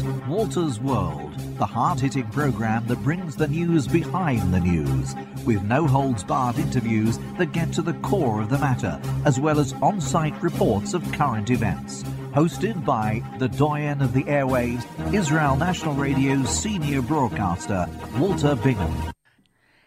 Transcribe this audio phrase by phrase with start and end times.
[0.00, 5.86] Walter's World, the hard hitting program that brings the news behind the news, with no
[5.86, 10.00] holds barred interviews that get to the core of the matter, as well as on
[10.00, 12.04] site reports of current events.
[12.32, 14.82] Hosted by the doyen of the airways,
[15.12, 17.86] Israel National Radio's senior broadcaster,
[18.18, 19.12] Walter Bingham.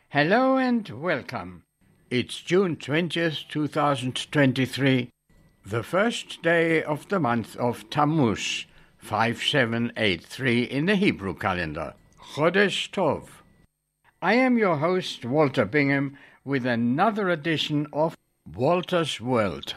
[0.09, 1.63] Hello and welcome.
[2.11, 5.09] It's June 20th, 2023,
[5.65, 8.67] the first day of the month of Tammuz,
[9.05, 11.93] 5783 in the Hebrew calendar,
[12.33, 13.27] Chodesh Tov.
[14.19, 18.17] I am your host, Walter Bingham, with another edition of
[18.51, 19.75] Walter's World.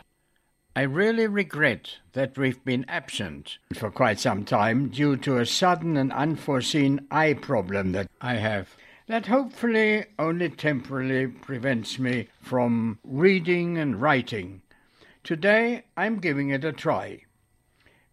[0.75, 5.99] I really regret that we've been absent for quite some time due to a sudden
[5.99, 8.77] and unforeseen eye problem that I have
[9.09, 14.63] that hopefully only temporarily prevents me from reading and writing.
[15.23, 17.25] Today I'm giving it a try.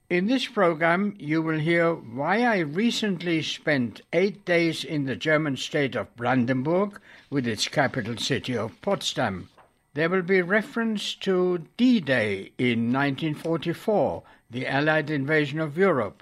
[0.07, 5.57] In this program, you will hear why I recently spent eight days in the German
[5.57, 6.99] state of Brandenburg
[7.31, 9.49] with its capital city of Potsdam.
[9.95, 14.21] There will be reference to D Day in 1944,
[14.51, 16.21] the Allied invasion of Europe.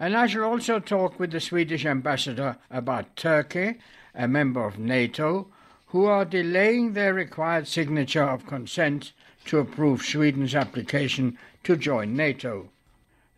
[0.00, 3.74] And I shall also talk with the Swedish ambassador about Turkey,
[4.14, 5.48] a member of NATO,
[5.88, 9.12] who are delaying their required signature of consent
[9.44, 12.70] to approve Sweden's application to join NATO.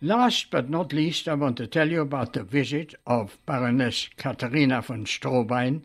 [0.04, 4.82] Last but not least, I want to tell you about the visit of Baroness Katharina
[4.82, 5.80] von Schnurbein,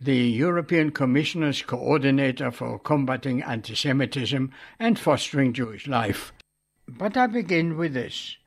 [0.00, 6.32] the European Commissioner's coordinator for combating anti Semitism and fostering Jewish life.
[6.88, 8.38] But I begin with this.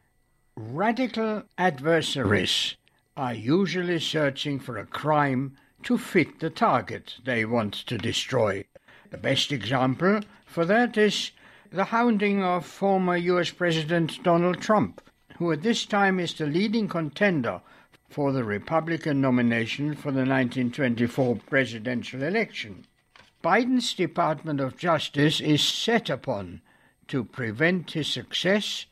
[0.58, 2.76] Radical adversaries
[3.16, 8.66] are usually searching for a crime to fit the target they want to destroy.
[9.10, 11.32] The best example for that is
[11.72, 15.00] the hounding of former US President Donald Trump,
[15.44, 17.60] who at this time is the leading contender
[18.08, 22.86] for the Republican nomination for the 1924 presidential election.
[23.44, 26.62] Biden's Department of Justice is set upon
[27.10, 28.86] to prevent his success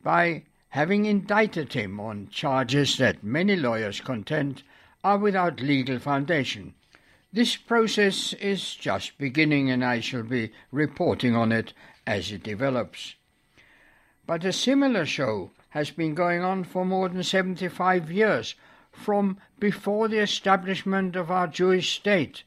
[0.00, 4.62] by having indicted him on charges that many lawyers contend
[5.02, 6.74] are without legal foundation.
[7.32, 11.72] This process is just beginning, and I shall be reporting on it
[12.06, 13.16] as it develops.
[14.28, 18.56] But a similar show has been going on for more than 75 years,
[18.90, 22.42] from before the establishment of our Jewish state.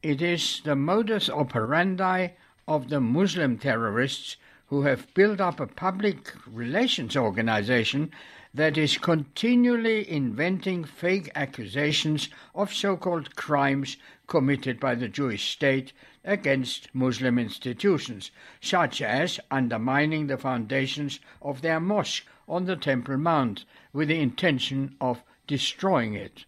[0.00, 2.28] It is the modus operandi
[2.68, 4.36] of the Muslim terrorists
[4.68, 8.12] who have built up a public relations organization
[8.54, 13.96] that is continually inventing fake accusations of so called crimes
[14.28, 15.92] committed by the Jewish state
[16.24, 18.30] against Muslim institutions,
[18.60, 24.96] such as undermining the foundations of their mosque on the Temple Mount with the intention
[25.00, 26.44] of destroying it.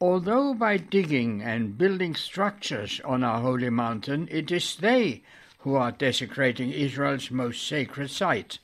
[0.00, 5.22] Although by digging and building structures on our holy mountain, it is they
[5.58, 8.58] who are desecrating Israel's most sacred site.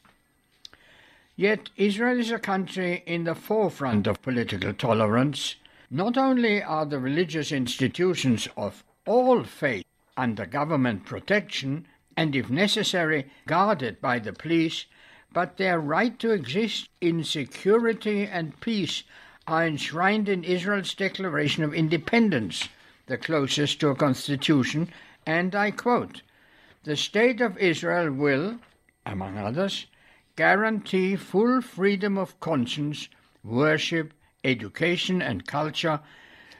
[1.36, 5.56] Yet Israel is a country in the forefront of political tolerance.
[5.90, 11.86] Not only are the religious institutions of all faiths under government protection
[12.16, 14.86] and, if necessary, guarded by the police,
[15.34, 19.02] but their right to exist in security and peace
[19.48, 22.68] are enshrined in Israel's Declaration of Independence,
[23.06, 24.88] the closest to a constitution,
[25.26, 26.22] and I quote,
[26.84, 28.60] the State of Israel will,
[29.04, 29.86] among others,
[30.36, 33.08] guarantee full freedom of conscience,
[33.42, 34.14] worship,
[34.44, 36.00] education, and culture,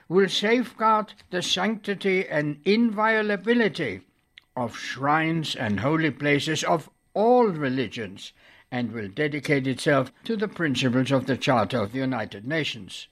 [0.08, 4.00] will safeguard the sanctity and inviolability
[4.56, 8.32] of shrines and holy places of all religions,
[8.70, 13.08] and will dedicate itself to the principles of the Charter of the United Nations.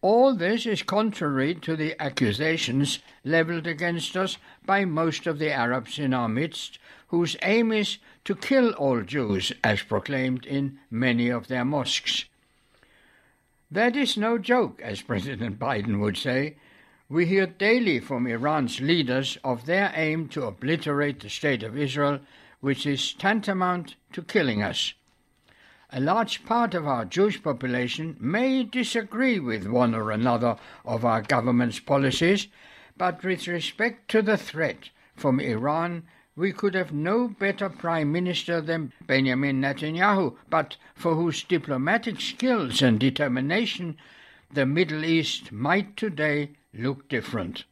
[0.00, 5.98] All this is contrary to the accusations levelled against us by most of the Arabs
[5.98, 11.48] in our midst, whose aim is to kill all Jews, as proclaimed in many of
[11.48, 12.26] their mosques.
[13.70, 16.56] That is no joke, as President Biden would say.
[17.08, 22.20] We hear daily from Iran's leaders of their aim to obliterate the State of Israel,
[22.60, 24.94] which is tantamount to killing us
[25.90, 31.22] a large part of our Jewish population may disagree with one or another of our
[31.22, 32.48] government's policies,
[32.98, 36.02] but with respect to the threat from Iran,
[36.36, 42.82] we could have no better prime minister than Benjamin Netanyahu, but for whose diplomatic skills
[42.82, 43.96] and determination
[44.52, 47.64] the Middle East might today look different.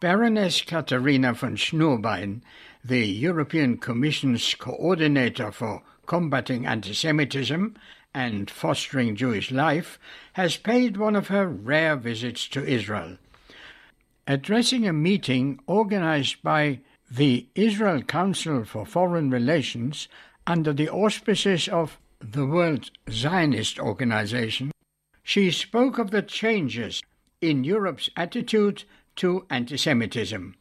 [0.00, 2.42] Baroness Katharina von Schnurbein,
[2.86, 7.74] the European Commission's coordinator for Combating Anti-Semitism
[8.14, 9.98] and Fostering Jewish Life,
[10.34, 13.18] has paid one of her rare visits to Israel.
[14.28, 16.78] Addressing a meeting organized by
[17.10, 20.06] the Israel Council for Foreign Relations
[20.46, 24.70] under the auspices of the World Zionist Organization,
[25.24, 27.02] she spoke of the changes
[27.40, 28.84] in Europe's attitude
[29.16, 30.54] to anti Semitism.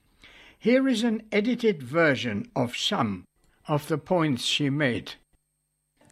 [0.66, 3.26] Here is an edited version of some
[3.68, 5.12] of the points she made.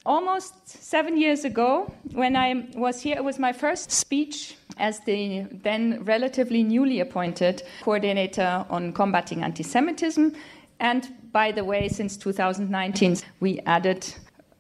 [0.06, 5.48] Almost seven years ago, when I was here, it was my first speech as the
[5.64, 10.36] then relatively newly appointed coordinator on combating anti Semitism.
[10.80, 14.06] And by the way, since 2019, we added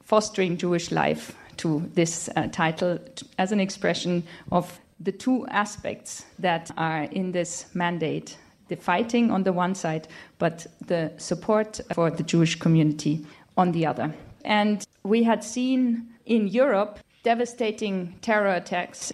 [0.01, 2.97] fostering Jewish life to this uh, title
[3.37, 8.37] as an expression of the two aspects that are in this mandate
[8.75, 10.07] the fighting on the one side,
[10.39, 13.25] but the support for the Jewish community
[13.57, 14.13] on the other.
[14.43, 19.13] And we had seen in Europe devastating terror attacks.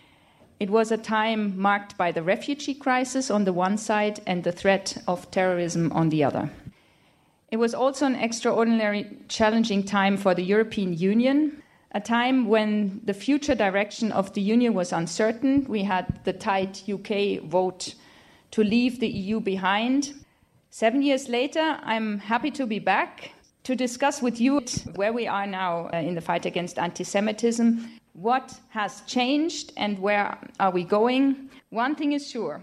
[0.60, 4.52] It was a time marked by the refugee crisis on the one side and the
[4.52, 6.50] threat of terrorism on the other.
[7.52, 13.14] It was also an extraordinary challenging time for the European Union, a time when the
[13.14, 15.66] future direction of the Union was uncertain.
[15.68, 17.96] We had the tight UK vote
[18.52, 20.14] to leave the EU behind.
[20.70, 24.62] Seven years later, I'm happy to be back to discuss with you
[24.96, 30.00] where we are now uh, in the fight against anti Semitism, what has changed, and
[30.00, 31.50] where are we going.
[31.70, 32.62] One thing is sure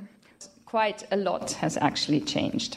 [0.65, 2.77] quite a lot has actually changed.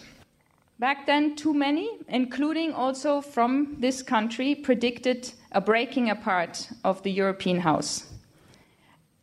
[0.78, 7.12] Back then, too many, including also from this country, predicted a breaking apart of the
[7.12, 8.14] European house.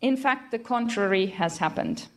[0.02, 2.08] In fact, the contrary has happened.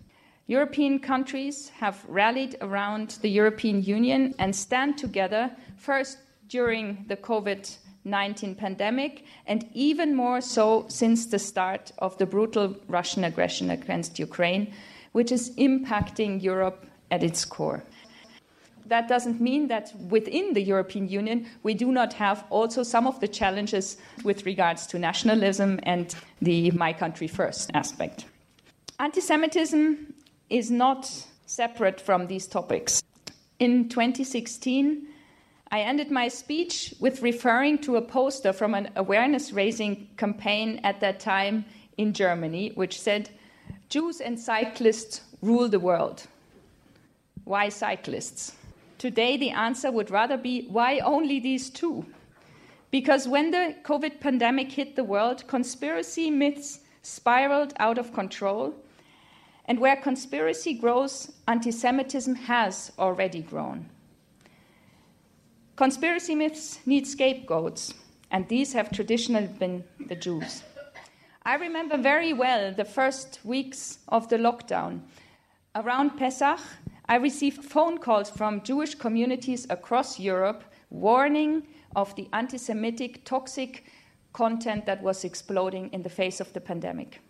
[0.49, 6.17] European countries have rallied around the European Union and stand together, first
[6.47, 12.75] during the COVID 19 pandemic, and even more so since the start of the brutal
[12.87, 14.73] Russian aggression against Ukraine,
[15.11, 17.83] which is impacting Europe at its core.
[18.87, 23.19] That doesn't mean that within the European Union we do not have also some of
[23.19, 28.25] the challenges with regards to nationalism and the my country first aspect.
[28.97, 30.15] Anti Semitism
[30.49, 33.01] is not separate from these topics.
[33.59, 35.07] In 2016,
[35.71, 40.99] I ended my speech with referring to a poster from an awareness raising campaign at
[41.01, 41.65] that time
[41.97, 43.29] in Germany, which said,
[43.89, 46.27] Jews and cyclists rule the world.
[47.43, 48.55] Why cyclists?
[48.97, 52.05] Today, the answer would rather be why only these two?
[52.91, 58.73] Because when the COVID pandemic hit the world, conspiracy myths spiraled out of control.
[59.69, 63.87] And where conspiracy grows, anti Semitism has already grown.
[65.75, 67.93] Conspiracy myths need scapegoats,
[68.31, 70.63] and these have traditionally been the Jews.
[71.43, 75.01] I remember very well the first weeks of the lockdown.
[75.75, 76.59] Around Pesach,
[77.07, 83.85] I received phone calls from Jewish communities across Europe warning of the anti Semitic, toxic
[84.33, 87.21] content that was exploding in the face of the pandemic.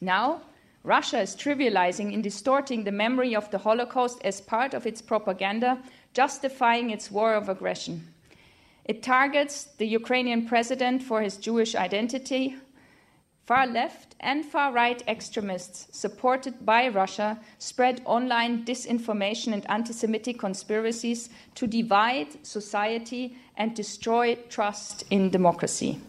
[0.00, 0.42] Now,
[0.82, 5.82] Russia is trivializing and distorting the memory of the Holocaust as part of its propaganda
[6.14, 8.12] justifying its war of aggression.
[8.84, 12.56] It targets the Ukrainian president for his Jewish identity.
[13.44, 20.38] Far left and far right extremists supported by Russia spread online disinformation and anti Semitic
[20.38, 26.00] conspiracies to divide society and destroy trust in democracy.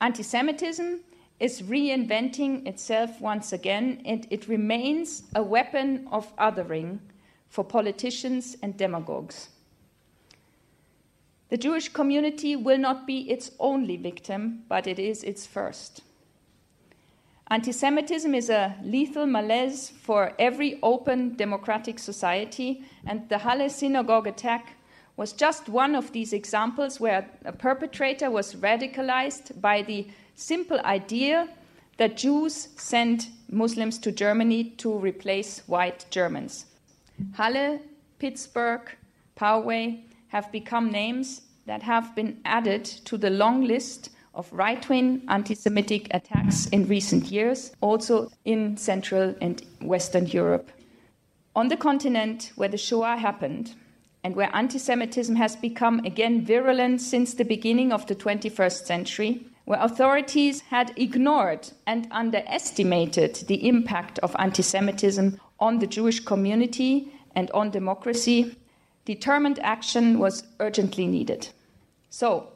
[0.00, 1.00] Anti Semitism
[1.38, 6.98] is reinventing itself once again, and it remains a weapon of othering
[7.48, 9.50] for politicians and demagogues.
[11.48, 16.02] The Jewish community will not be its only victim, but it is its first.
[17.48, 24.26] Anti Semitism is a lethal malaise for every open democratic society, and the Halle synagogue
[24.26, 24.75] attack
[25.16, 31.48] was just one of these examples where a perpetrator was radicalized by the simple idea
[31.96, 36.66] that Jews sent Muslims to Germany to replace white Germans.
[37.32, 37.80] Halle,
[38.18, 38.82] Pittsburgh,
[39.36, 45.22] Poway have become names that have been added to the long list of right wing
[45.28, 50.70] anti Semitic attacks in recent years, also in Central and Western Europe.
[51.54, 53.74] On the continent where the Shoah happened,
[54.22, 59.46] and where anti Semitism has become again virulent since the beginning of the 21st century,
[59.64, 67.12] where authorities had ignored and underestimated the impact of anti Semitism on the Jewish community
[67.34, 68.56] and on democracy,
[69.04, 71.48] determined action was urgently needed.
[72.10, 72.48] So,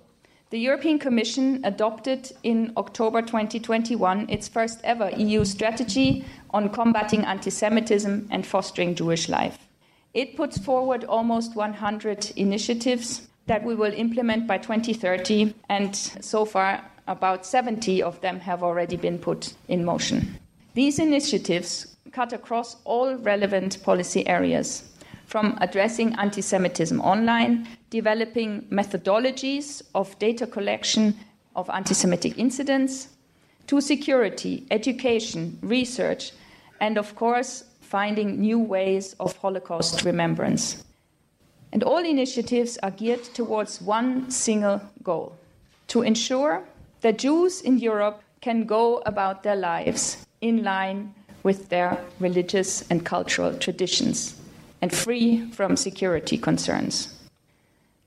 [0.51, 7.51] The European Commission adopted in October 2021 its first ever EU strategy on combating anti
[7.51, 9.70] Semitism and fostering Jewish life.
[10.13, 16.85] It puts forward almost 100 initiatives that we will implement by 2030, and so far,
[17.07, 20.39] about 70 of them have already been put in motion.
[20.75, 24.85] These initiatives cut across all relevant policy areas,
[25.27, 31.15] from addressing anti Semitism online, developing methodologies of data collection
[31.55, 33.09] of anti Semitic incidents,
[33.69, 36.33] to security, education, research,
[36.81, 40.85] and of course, finding new ways of Holocaust remembrance.
[41.73, 45.37] And all initiatives are geared towards one single goal
[45.89, 46.63] to ensure
[47.01, 53.05] that Jews in Europe can go about their lives in line with their religious and
[53.05, 54.41] cultural traditions
[54.81, 57.19] and free from security concerns.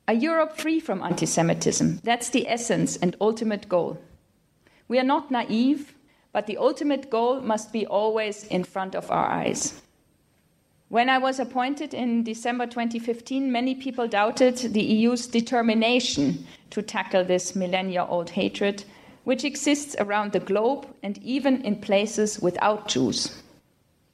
[0.08, 3.98] A Europe free from anti Semitism, that's the essence and ultimate goal.
[4.88, 5.94] We are not naive,
[6.34, 9.82] but the ultimate goal must be always in front of our eyes.
[10.90, 17.24] When I was appointed in December 2015, many people doubted the EU's determination to tackle
[17.24, 18.84] this millennia old hatred,
[19.24, 23.42] which exists around the globe and even in places without Jews.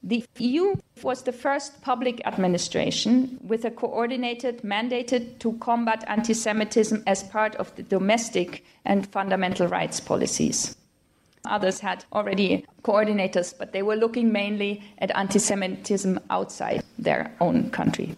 [0.01, 7.03] The EU was the first public administration with a coordinated mandate to combat anti Semitism
[7.05, 10.77] as part of the domestic and fundamental rights policies.
[11.46, 17.69] Others had already coordinators, but they were looking mainly at anti Semitism outside their own
[17.69, 18.15] country.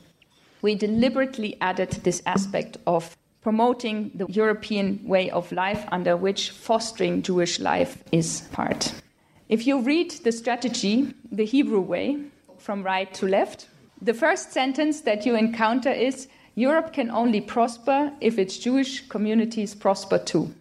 [0.62, 7.22] We deliberately added this aspect of promoting the European way of life under which fostering
[7.22, 8.94] Jewish life is part.
[9.50, 12.20] If you read the strategy, the Hebrew way,
[12.58, 13.68] from right to left,
[14.02, 19.74] the first sentence that you encounter is Europe can only prosper if its Jewish communities
[19.74, 20.54] prosper too.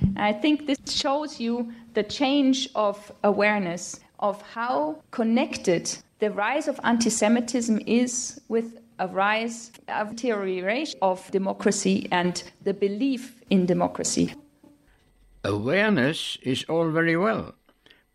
[0.00, 6.68] And I think this shows you the change of awareness of how connected the rise
[6.68, 13.66] of anti Semitism is with a rise of deterioration of democracy and the belief in
[13.66, 14.34] democracy.
[15.44, 17.54] Awareness is all very well,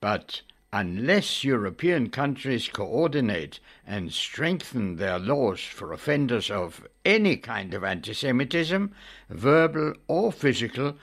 [0.01, 0.41] but
[0.73, 8.13] unless European countries coordinate and strengthen their laws for offenders of any kind of anti
[8.13, 8.93] Semitism,
[9.29, 10.95] verbal or physical,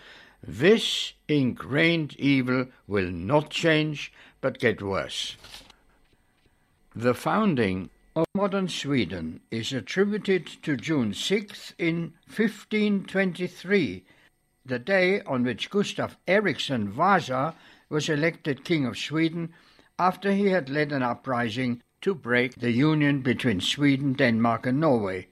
[0.58, 5.36] this ingrained evil will not change but get worse.
[6.94, 14.04] The founding of modern Sweden is attributed to June 6th in 1523,
[14.66, 17.54] the day on which Gustav Eriksson Vasa
[17.88, 19.52] was elected King of Sweden
[20.00, 25.28] after he had led an uprising to break the union between Sweden, Denmark, and Norway.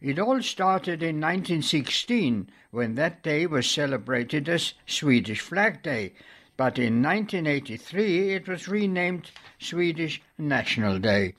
[0.00, 6.12] It all started in 1916 when that day was celebrated as Swedish Flag Day,
[6.56, 11.34] but in 1983 it was renamed Swedish National Day.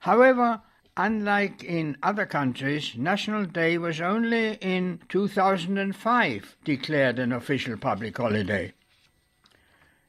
[0.00, 0.62] However,
[0.96, 8.72] unlike in other countries, National Day was only in 2005 declared an official public holiday.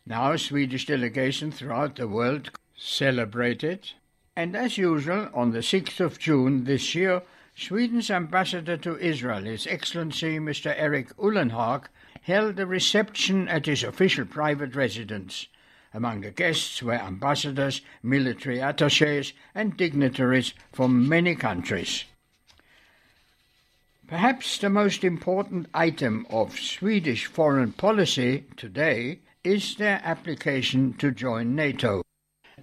[0.06, 3.96] Now, Swedish delegation throughout the world celebrate it,
[4.36, 7.24] and as usual, on the 6th of June this year,
[7.56, 10.74] Sweden's ambassador to Israel, His Excellency Mr.
[10.78, 11.88] Erik Ullenhag,
[12.22, 15.48] held a reception at his official private residence.
[15.94, 22.06] Among the guests were ambassadors, military attaches, and dignitaries from many countries.
[24.08, 31.56] Perhaps the most important item of Swedish foreign policy today is their application to join
[31.56, 32.04] NATO.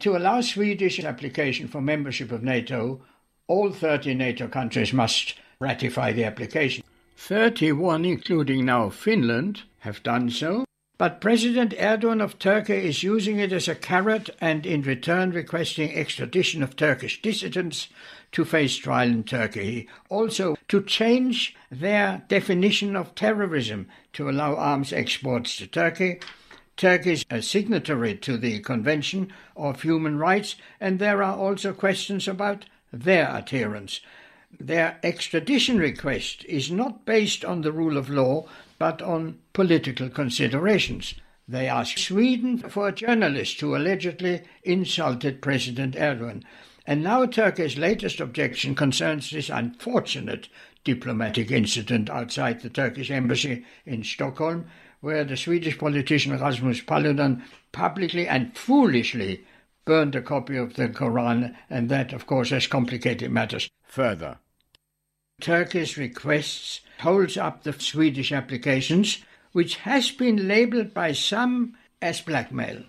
[0.01, 3.03] To allow Swedish application for membership of NATO,
[3.49, 6.85] all 30 NATO countries must ratify the application.
[7.17, 10.65] 31, including now Finland, have done so,
[10.99, 15.95] but President Erdogan of Turkey is using it as a carrot and in return requesting
[15.95, 17.89] extradition of Turkish dissidents
[18.33, 19.89] to face trial in Turkey.
[20.09, 26.21] Also, to change their definition of terrorism to allow arms exports to Turkey
[26.79, 32.29] Turkey is a signatory to the Convention of Human Rights, and there are also questions
[32.29, 34.01] about their adherence.
[34.59, 38.47] Their extradition request is not based on the rule of law,
[38.79, 41.15] but on political considerations.
[41.47, 46.45] They ask Sweden for a journalist who allegedly insulted President Erdogan.
[46.87, 50.49] And now Turkey's latest objection concerns this unfortunate
[50.85, 54.67] diplomatic incident outside the Turkish embassy in Stockholm,
[55.01, 57.43] where the Swedish politician Rasmus Paludan
[57.73, 59.45] publicly and foolishly
[59.89, 64.37] burned a copy of the Quran, and that, of course, has complicated matters further.
[65.41, 72.83] Turkey's requests holds up the Swedish applications, which has been labeled by some as blackmail.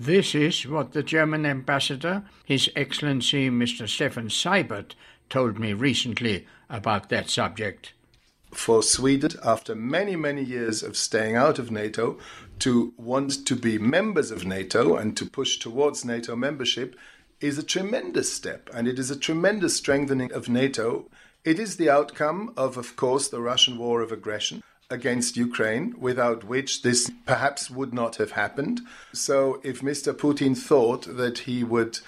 [0.00, 3.86] This is what the German ambassador, His Excellency Mr.
[3.86, 4.94] Steffen Seibert,
[5.28, 7.92] told me recently about that subject.
[8.54, 12.18] For Sweden, after many, many years of staying out of NATO,
[12.60, 16.96] to want to be members of NATO and to push towards NATO membership
[17.40, 21.08] is a tremendous step, and it is a tremendous strengthening of NATO.
[21.44, 26.44] It is the outcome of, of course, the Russian war of aggression against Ukraine, without
[26.44, 28.80] which this perhaps would not have happened.
[29.12, 30.12] So, if Mr.
[30.12, 32.00] Putin thought that he would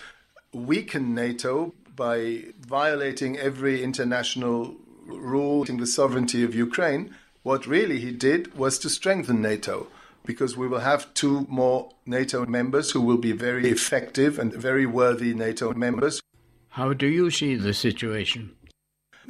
[0.53, 4.77] weaken NATO by violating every international
[5.07, 9.89] rule, the sovereignty of Ukraine, what really he did was to strengthen NATO
[10.31, 14.87] because we will have two more NATO members who will be very effective and very
[14.87, 16.21] worthy NATO members.
[16.69, 18.55] How do you see the situation?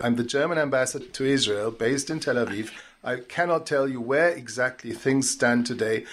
[0.03, 2.71] I'm the German ambassador to Israel, based in Tel Aviv.
[3.03, 6.05] I cannot tell you where exactly things stand today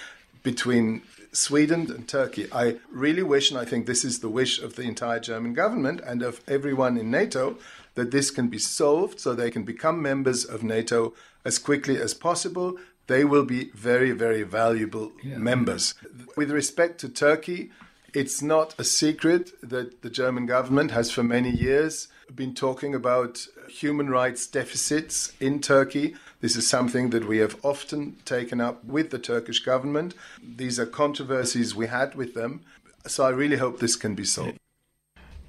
[0.42, 1.02] between
[1.32, 2.46] Sweden and Turkey.
[2.50, 6.00] I really wish, and I think this is the wish of the entire German government
[6.00, 7.58] and of everyone in NATO,
[7.94, 11.12] that this can be solved so they can become members of NATO
[11.44, 12.78] as quickly as possible
[13.08, 15.38] they will be very, very valuable yeah.
[15.38, 15.94] members.
[16.36, 17.70] With respect to Turkey,
[18.14, 23.46] it's not a secret that the German government has for many years been talking about
[23.68, 26.14] human rights deficits in Turkey.
[26.40, 30.14] This is something that we have often taken up with the Turkish government.
[30.42, 32.60] These are controversies we had with them.
[33.06, 34.58] So I really hope this can be solved.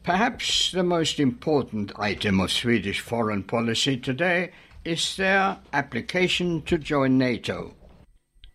[0.03, 4.51] Perhaps the most important item of Swedish foreign policy today
[4.85, 7.75] is their application to join NATO.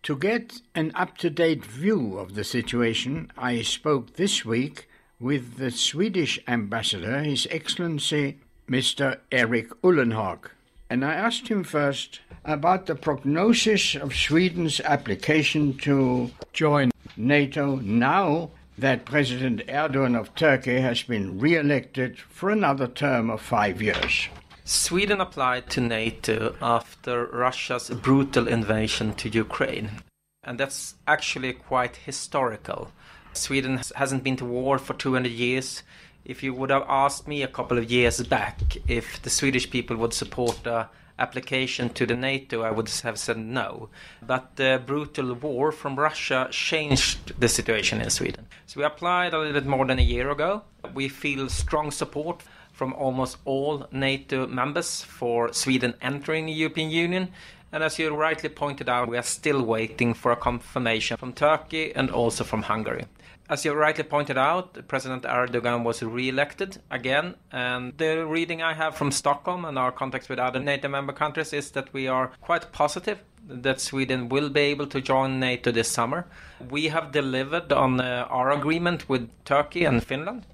[0.03, 4.87] To get an up to date view of the situation, I spoke this week
[5.19, 8.39] with the Swedish ambassador, His Excellency
[8.69, 9.19] Mr.
[9.31, 10.49] Erik Ullenhag,
[10.89, 18.51] and I asked him first about the prognosis of Sweden's application to join NATO now
[18.77, 24.27] that President Erdogan of Turkey has been re elected for another term of five years.
[24.67, 30.01] Sweden applied to NATO after Russia's brutal invasion to Ukraine.
[30.43, 32.91] And that's actually quite historical.
[33.33, 35.83] Sweden hasn't been to war for 200 years.
[36.23, 39.97] If you would have asked me a couple of years back if the Swedish people
[39.97, 40.87] would support the
[41.19, 43.89] application to the NATO, I would have said no.
[44.25, 48.47] But the brutal war from Russia changed the situation in Sweden.
[48.65, 50.63] So we applied a little bit more than a year ago.
[50.91, 52.41] We feel strong support
[52.75, 57.29] from almost all NATO members for Sweden entering the European Union.
[57.71, 61.93] And as you rightly pointed out, we are still waiting for a confirmation from Turkey
[61.95, 63.05] and also from Hungary.
[63.47, 67.35] As you rightly pointed out, President Erdogan was re elected again.
[67.51, 71.53] And the reading I have from Stockholm and our contacts with other NATO member countries
[71.53, 75.87] is that we are quite positive that Sweden will be able to join NATO this
[75.87, 76.25] summer.
[76.71, 80.45] We have delivered on uh, our agreement with Turkey and Finland.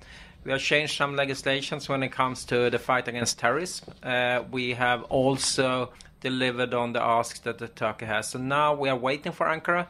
[0.44, 3.94] We have changed some legislations when it comes to the fight against terrorism.
[4.02, 8.30] Uh, we have also delivered on the asks that the Turkey has.
[8.30, 9.86] So now we are waiting for Ankara.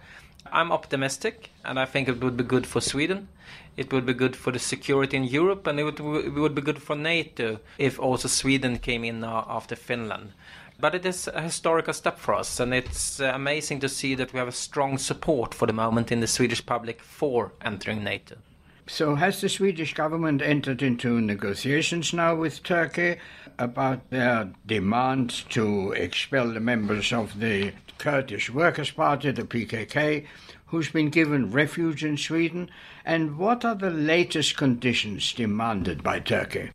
[0.51, 3.29] I'm optimistic, and I think it would be good for Sweden.
[3.77, 6.61] It would be good for the security in Europe, and it would, it would be
[6.61, 10.33] good for NATO if also Sweden came in uh, after Finland.
[10.79, 14.33] But it is a historical step for us, and it's uh, amazing to see that
[14.33, 18.35] we have a strong support for the moment in the Swedish public for entering NATO.
[18.87, 23.17] So, has the Swedish government entered into negotiations now with Turkey
[23.57, 30.25] about their demand to expel the members of the Kurdish Workers' Party, the PKK,
[30.67, 32.69] who's been given refuge in Sweden?
[33.05, 36.71] And what are the latest conditions demanded by Turkey?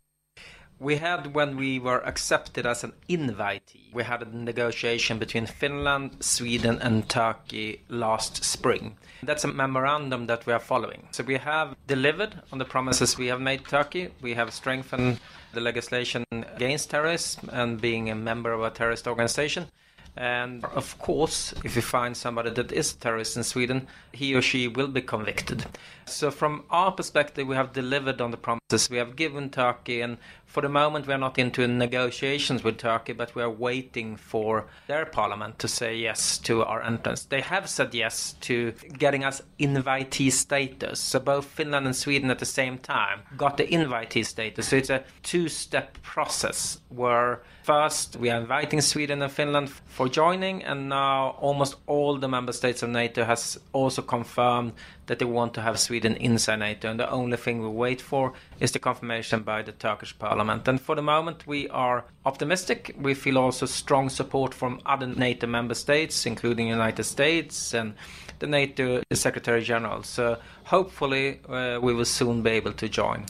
[0.79, 6.23] We had, when we were accepted as an invitee, we had a negotiation between Finland,
[6.23, 8.95] Sweden, and Turkey last spring.
[9.23, 11.07] That's a memorandum that we are following.
[11.11, 14.09] So we have delivered on the promises we have made Turkey.
[14.21, 15.19] We have strengthened
[15.53, 19.71] the legislation against terrorism and being a member of a terrorist organization.
[20.17, 24.41] And of course, if you find somebody that is a terrorist in Sweden, he or
[24.41, 25.67] she will be convicted.
[26.07, 30.01] So, from our perspective, we have delivered on the promises we have given Turkey.
[30.01, 34.15] And for the moment, we are not into negotiations with Turkey, but we are waiting
[34.15, 37.25] for their parliament to say yes to our entrance.
[37.25, 40.99] They have said yes to getting us invitee status.
[40.99, 44.69] So, both Finland and Sweden at the same time got the invitee status.
[44.69, 50.07] So, it's a two step process where First, we are inviting Sweden and Finland for
[50.07, 54.71] joining, and now almost all the member states of NATO has also confirmed
[55.07, 56.89] that they want to have Sweden inside NATO.
[56.89, 60.65] And the only thing we wait for is the confirmation by the Turkish parliament.
[60.69, 62.95] And for the moment, we are optimistic.
[63.01, 67.95] We feel also strong support from other NATO member states, including United States and
[68.39, 70.03] the NATO Secretary General.
[70.03, 73.25] So hopefully, uh, we will soon be able to join.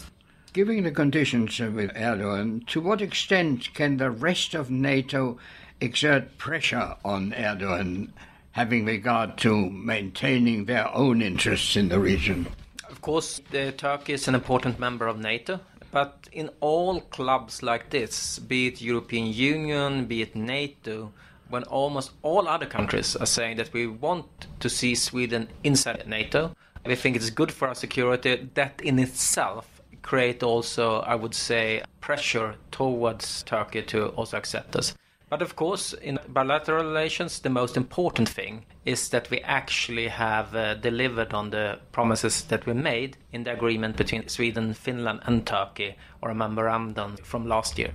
[0.53, 5.37] Given the conditions with Erdogan, to what extent can the rest of NATO
[5.79, 8.09] exert pressure on Erdogan,
[8.53, 12.47] having regard to maintaining their own interests in the region?
[12.89, 15.59] Of course, Turkey is an important member of NATO,
[15.91, 21.11] but in all clubs like this, be it European Union, be it NATO,
[21.49, 26.55] when almost all other countries are saying that we want to see Sweden inside NATO,
[26.85, 29.76] we think it's good for our security, that in itself
[30.07, 34.95] create also, I would say, pressure towards Turkey to also accept us.
[35.29, 40.55] But of course, in bilateral relations, the most important thing is that we actually have
[40.55, 45.45] uh, delivered on the promises that we made in the agreement between Sweden, Finland, and
[45.45, 47.91] Turkey, or a memorandum from last year.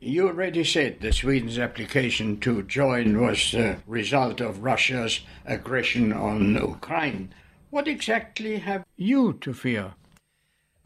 [0.00, 6.54] You already said that Sweden's application to join was the result of Russia's aggression on
[6.54, 7.32] Ukraine.
[7.70, 9.94] What exactly have you to fear?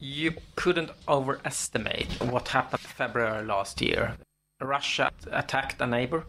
[0.04, 4.16] You couldn't overestimate what happened February last year.
[4.60, 6.24] Russia attacked a neighbor,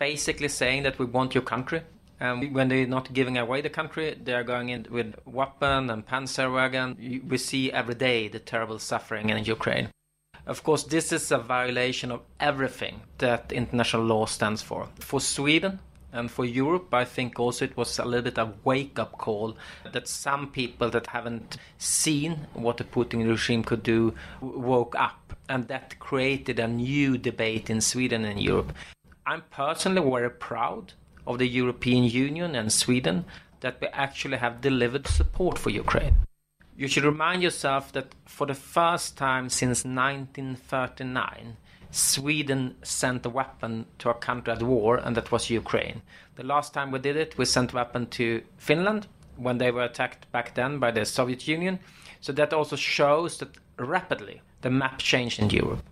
[0.00, 1.82] basically saying that we want your country.
[2.18, 6.52] And when they're not giving away the country, they're going in with weapon and panzer
[6.52, 7.22] wagon.
[7.28, 9.90] We see every day the terrible suffering in Ukraine.
[10.44, 14.88] Of course, this is a violation of everything that international law stands for.
[14.98, 15.78] For Sweden,
[16.12, 19.56] and for Europe, I think also it was a little bit of wake up call
[19.92, 25.34] that some people that haven't seen what the Putin regime could do woke up.
[25.48, 28.74] And that created a new debate in Sweden and Europe.
[29.26, 30.92] I'm personally very proud
[31.26, 33.24] of the European Union and Sweden
[33.60, 36.16] that we actually have delivered support for Ukraine.
[36.76, 41.56] You should remind yourself that for the first time since 1939,
[41.92, 46.00] Sweden sent a weapon to a country at war, and that was Ukraine.
[46.36, 49.84] The last time we did it, we sent a weapon to Finland when they were
[49.84, 51.78] attacked back then by the Soviet Union.
[52.20, 55.82] So that also shows that rapidly the map changed in Europe.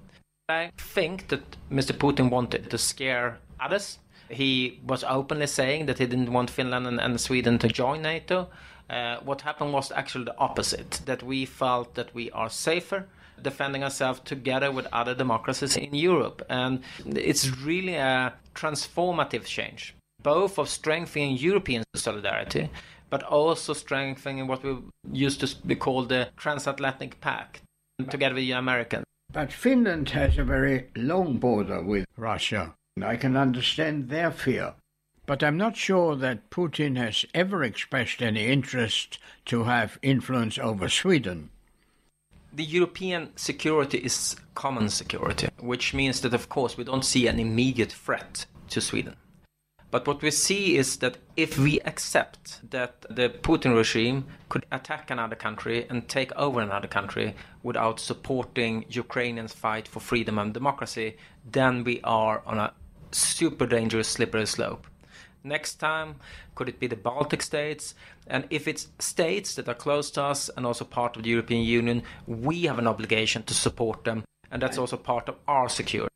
[0.48, 1.92] I think that Mr.
[1.92, 3.98] Putin wanted to scare others.
[4.30, 8.48] He was openly saying that he didn't want Finland and, and Sweden to join NATO.
[8.88, 13.06] Uh, what happened was actually the opposite that we felt that we are safer
[13.42, 16.42] defending ourselves together with other democracies in Europe.
[16.48, 22.70] And it's really a transformative change, both of strengthening European solidarity,
[23.08, 24.78] but also strengthening what we
[25.12, 27.62] used to be called the transatlantic pact
[28.08, 29.04] together with the Americans.
[29.32, 32.74] But Finland has a very long border with Russia.
[33.02, 34.74] I can understand their fear.
[35.26, 40.88] But I'm not sure that Putin has ever expressed any interest to have influence over
[40.88, 41.50] Sweden
[42.52, 47.38] the European security is common security, which means that, of course, we don't see an
[47.38, 49.16] immediate threat to Sweden.
[49.90, 55.10] But what we see is that if we accept that the Putin regime could attack
[55.10, 57.34] another country and take over another country
[57.64, 61.16] without supporting Ukrainians' fight for freedom and democracy,
[61.50, 62.72] then we are on a
[63.10, 64.86] super dangerous slippery slope.
[65.42, 66.16] Next time,
[66.54, 67.94] could it be the Baltic states?
[68.26, 71.62] And if it's states that are close to us and also part of the European
[71.62, 76.10] Union, we have an obligation to support them, and that's also part of our security.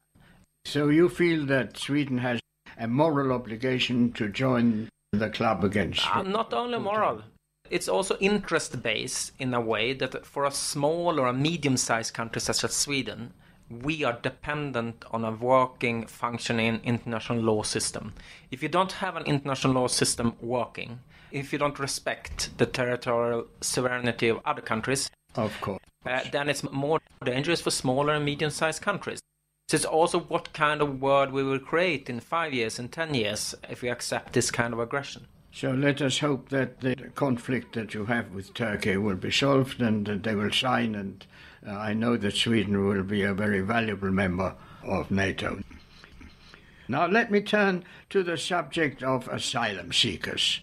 [0.66, 2.40] So you feel that Sweden has
[2.78, 6.04] a moral obligation to join the club against?
[6.14, 7.22] Uh, not only moral.
[7.70, 12.12] It's also interest based in a way that for a small or a medium sized
[12.12, 13.32] country such as Sweden,
[13.70, 18.12] we are dependent on a working, functioning international law system.
[18.50, 21.00] If you don't have an international law system working,
[21.32, 26.62] if you don't respect the territorial sovereignty of other countries, of course, uh, then it's
[26.70, 29.20] more dangerous for smaller and medium-sized countries.
[29.68, 33.14] So it's also what kind of world we will create in five years and ten
[33.14, 35.26] years if we accept this kind of aggression.
[35.52, 39.80] So let us hope that the conflict that you have with Turkey will be solved
[39.80, 41.24] and that they will sign and
[41.66, 45.60] I know that Sweden will be a very valuable member of NATO.
[46.88, 50.60] Now, let me turn to the subject of asylum seekers.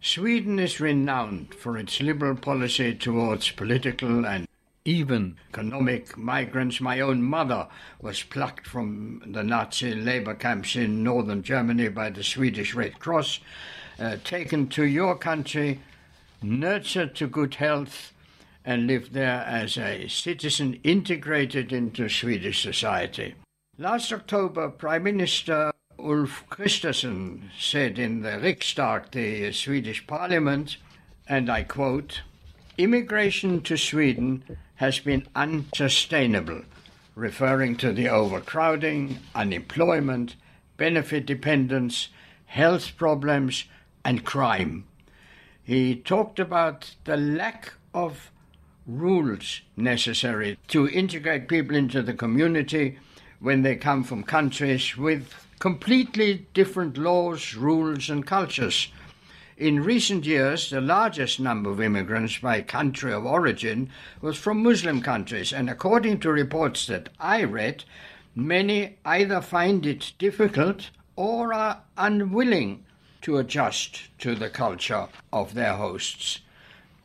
[0.00, 4.46] Sweden is renowned for its liberal policy towards political and
[4.84, 6.80] even economic migrants.
[6.80, 7.68] My own mother
[8.00, 13.40] was plucked from the Nazi labor camps in northern Germany by the Swedish Red Cross,
[13.98, 15.80] uh, taken to your country,
[16.42, 18.12] nurtured to good health,
[18.64, 23.34] and lived there as a citizen integrated into Swedish society.
[23.78, 30.76] Last October, Prime Minister Ulf Kristersson said in the Riksdag, the Swedish parliament,
[31.28, 32.22] and I quote,
[32.76, 34.42] Immigration to Sweden
[34.76, 36.62] has been unsustainable,
[37.14, 40.36] referring to the overcrowding, unemployment,
[40.76, 42.08] benefit dependence,
[42.46, 43.66] health problems,
[44.04, 44.84] and crime.
[45.62, 48.31] He talked about the lack of
[48.86, 52.98] rules necessary to integrate people into the community
[53.40, 58.88] when they come from countries with completely different laws, rules, and cultures.
[59.56, 63.90] In recent years, the largest number of immigrants by country of origin
[64.20, 67.84] was from Muslim countries, and according to reports that I read,
[68.34, 72.84] many either find it difficult or are unwilling
[73.20, 76.40] to adjust to the culture of their hosts.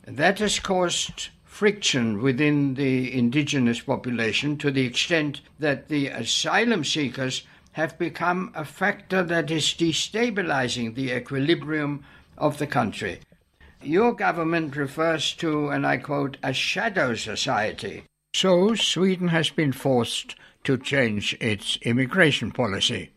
[0.05, 7.41] That has caused friction within the indigenous population to the extent that the asylum seekers
[7.72, 12.04] have become a factor that is destabilizing the equilibrium
[12.38, 13.20] of the country.
[13.82, 18.04] Your government refers to, and I quote, a shadow society.
[18.36, 23.10] So Sweden has been forced to change its immigration policy.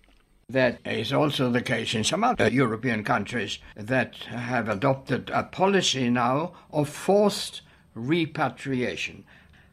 [0.49, 6.09] That is also the case in some other European countries that have adopted a policy
[6.09, 7.61] now of forced
[7.95, 9.25] repatriation.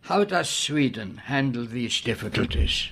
[0.01, 2.89] How does Sweden handle these difficulties?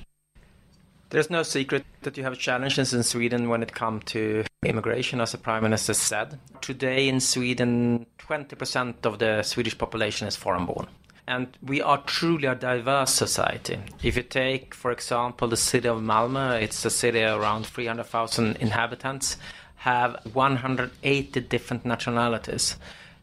[1.09, 5.31] There's no secret that you have challenges in Sweden when it comes to immigration, as
[5.31, 6.39] the Prime Minister said.
[6.61, 10.87] Today in Sweden, 20% of the Swedish population is foreign born.
[11.27, 13.79] And we are truly a diverse society.
[14.03, 19.37] If you take, for example, the city of Malmö, it's a city around 300,000 inhabitants,
[19.77, 22.77] have 180 different nationalities.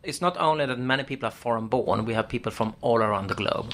[0.05, 3.29] It's not only that many people are foreign born, we have people from all around
[3.29, 3.73] the globe.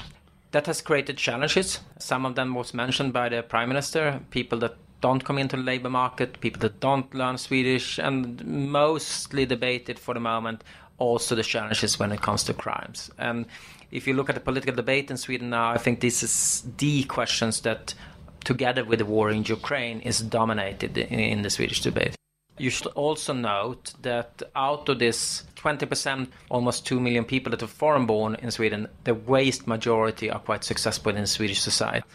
[0.51, 1.79] That has created challenges.
[1.97, 5.63] Some of them was mentioned by the Prime Minister, people that don't come into the
[5.63, 10.63] labor market, people that don't learn Swedish, and mostly debated for the moment
[10.99, 13.09] also the challenges when it comes to crimes.
[13.17, 13.45] And
[13.89, 17.05] if you look at the political debate in Sweden now, I think this is the
[17.05, 17.95] questions that,
[18.43, 22.18] together with the war in Ukraine, is dominated in the Swedish debate.
[22.59, 27.67] You should also note that out of this 20%, almost 2 million people that are
[27.67, 32.05] foreign born in Sweden, the vast majority are quite successful in Swedish society.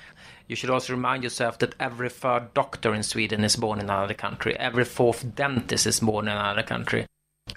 [0.47, 4.13] You should also remind yourself that every third doctor in Sweden is born in another
[4.13, 4.55] country.
[4.59, 7.07] Every fourth dentist is born in another country.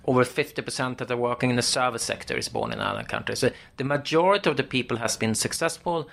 [0.05, 3.35] Over 50% that are working in the service sector is born in another country.
[3.35, 6.07] So the majority of the people has been successful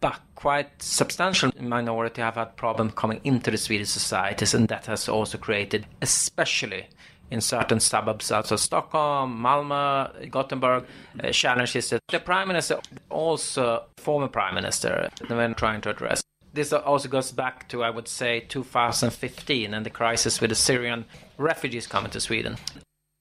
[0.00, 5.08] but quite substantial minority have had problems coming into the Swedish societies, and that has
[5.08, 6.88] also created, especially
[7.30, 10.84] in certain suburbs outside of Stockholm, Malmö, Gothenburg,
[11.22, 16.22] uh, challenges that the prime minister, also former prime minister, when trying to address.
[16.54, 21.04] This also goes back to, I would say, 2015 and the crisis with the Syrian
[21.36, 22.56] refugees coming to Sweden.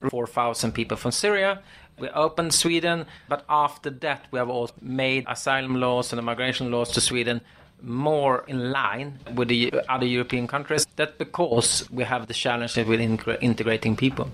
[0.09, 1.61] 4,000 people from Syria
[1.99, 6.91] we opened Sweden, but after that, we have also made asylum laws and immigration laws
[6.91, 7.41] to Sweden
[7.81, 10.85] more in line with the other European countries.
[10.95, 12.99] That's because we have the challenges with
[13.41, 14.29] integrating people.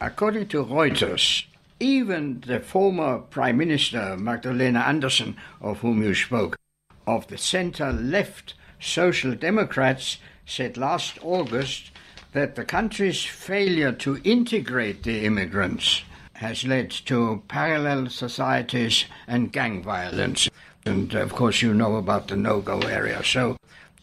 [0.00, 1.44] According to Reuters,
[1.80, 6.58] even the former Prime Minister Magdalena Andersson, of whom you spoke,
[7.06, 11.90] of the center left Social Democrats, said last August
[12.38, 16.02] that the country's failure to integrate the immigrants
[16.34, 20.48] has led to parallel societies and gang violence.
[20.86, 23.24] And of course, you know about the no go area.
[23.24, 23.56] So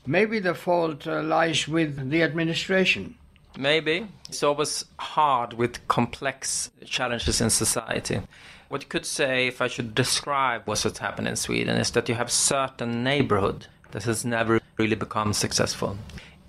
[0.06, 3.16] maybe the fault uh, lies with the administration.
[3.58, 4.06] Maybe.
[4.28, 8.20] It's always hard with complex challenges in society.
[8.68, 12.16] What you could say, if I should describe what's happened in Sweden, is that you
[12.16, 15.98] have certain neighborhood that has never really become successful.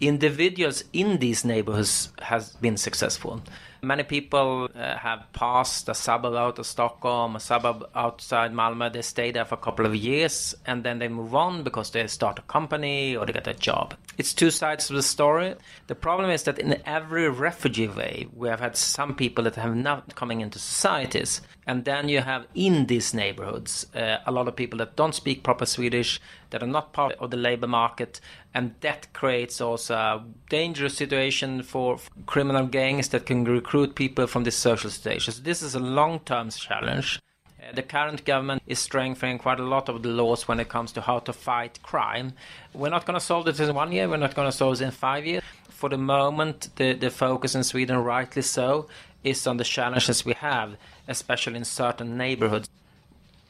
[0.00, 3.40] Individuals in these neighborhoods has been successful.
[3.82, 8.92] Many people uh, have passed a suburb out of Stockholm, a suburb outside Malmö.
[8.92, 12.06] They stay there for a couple of years and then they move on because they
[12.08, 13.94] start a company or they get a job.
[14.18, 15.54] It's two sides of the story.
[15.86, 19.76] The problem is that in every refugee wave, we have had some people that have
[19.76, 21.40] not coming into societies.
[21.66, 25.42] And then you have in these neighborhoods uh, a lot of people that don't speak
[25.42, 28.20] proper Swedish, that are not part of the labor market,
[28.54, 34.44] and that creates also a dangerous situation for criminal gangs that can recruit people from
[34.44, 35.32] this social station.
[35.32, 37.20] So this is a long-term challenge.
[37.60, 40.92] Uh, the current government is strengthening quite a lot of the laws when it comes
[40.92, 42.32] to how to fight crime.
[42.72, 44.08] We're not going to solve this in one year.
[44.08, 45.42] We're not going to solve it in five years.
[45.68, 48.88] For the moment, the, the focus in Sweden, rightly so,
[49.22, 50.76] is on the challenges we have,
[51.08, 52.68] especially in certain neighborhoods.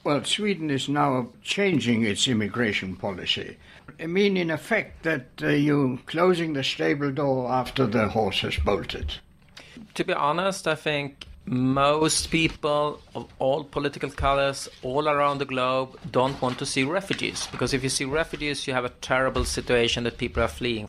[0.06, 3.56] Well, Sweden is now changing its immigration policy.
[3.98, 8.56] I mean, in effect, that uh, you closing the stable door after the horse has
[8.56, 9.14] bolted.
[9.94, 15.98] To be honest, I think most people of all political colors all around the globe
[16.12, 20.04] don't want to see refugees because if you see refugees, you have a terrible situation
[20.04, 20.88] that people are fleeing.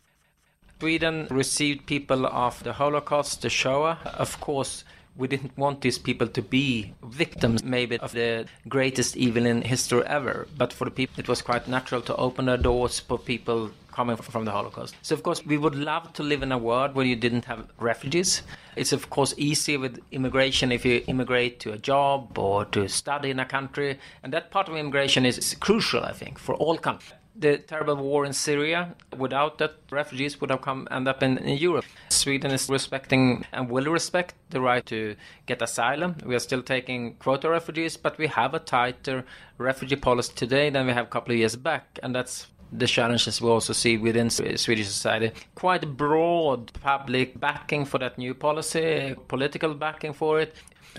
[0.80, 3.98] Sweden received people of the Holocaust, the Shoah.
[4.06, 4.84] Of course,
[5.18, 10.04] we didn't want these people to be victims maybe of the greatest evil in history
[10.06, 10.48] ever.
[10.58, 14.16] But for the people it was quite natural to open their doors for people coming
[14.16, 14.96] from the holocaust.
[15.02, 17.68] So of course we would love to live in a world where you didn't have
[17.80, 18.44] refugees.
[18.76, 23.32] It's of course easy with immigration if you immigrate to a job or to study
[23.32, 24.00] in a country.
[24.22, 28.26] And that part of immigration is crucial i think for all countries the terrible war
[28.26, 28.96] in Syria.
[29.16, 31.86] Without that, refugees would have come end up in, in, Europe.
[32.10, 36.16] Sweden is respecting and will respect the right to get asylum.
[36.26, 39.26] We are still taking quota refugees, but we have a tighter
[39.58, 43.42] refugee policy today than we have a couple of years back, and that's the challenges
[43.42, 45.32] we also see within Swedish society.
[45.56, 50.56] Quite broad public backing for that new policy, political backing for it.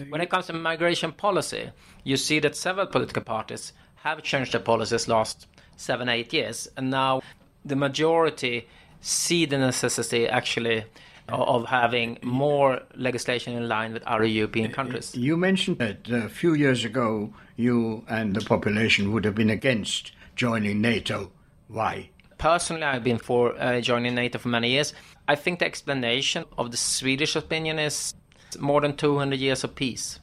[0.08, 1.70] When it comes to migration policy,
[2.04, 5.46] you see that several political parties have changed their policies last
[5.78, 6.68] seven, eight years.
[6.76, 7.22] And now
[7.64, 8.68] the majority
[9.00, 10.84] see the necessity actually
[11.28, 15.14] of having more legislation in line with other European countries.
[15.14, 20.12] You mentioned that a few years ago you and the population would have been against
[20.36, 21.30] joining NATO.
[21.68, 22.10] Why?
[22.38, 24.94] Personally, I've been for uh, joining NATO for many years.
[25.26, 28.14] I think the explanation of the Swedish opinion is
[28.58, 30.20] more than 200 years of peace.